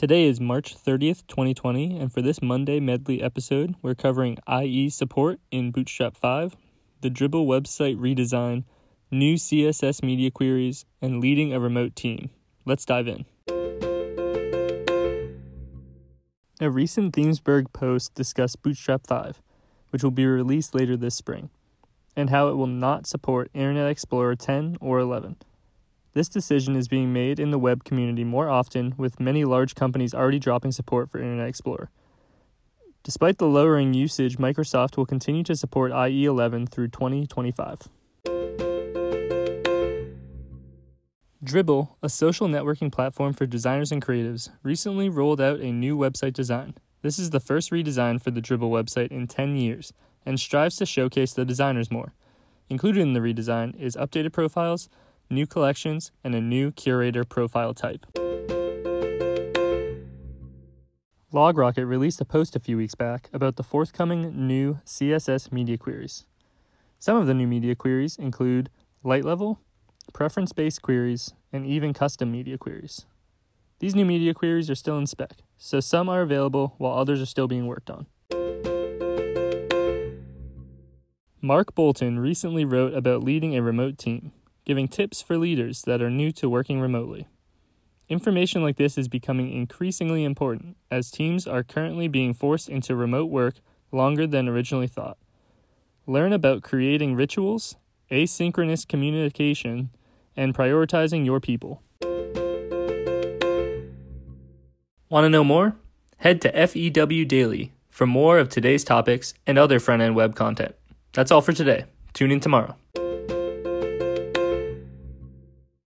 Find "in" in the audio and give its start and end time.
5.50-5.72, 13.08-13.26, 27.38-27.52, 49.12-49.28, 53.00-53.14, 74.98-75.06, 112.30-112.38